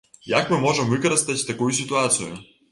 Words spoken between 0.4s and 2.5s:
мы можам выкарыстаць такую сітуацыю?